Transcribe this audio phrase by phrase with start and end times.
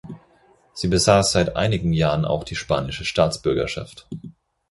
[0.73, 4.07] Sie besaß seit einigen Jahren auch die spanische Staatsbürgerschaft.